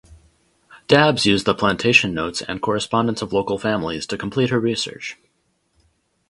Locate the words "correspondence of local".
2.59-3.59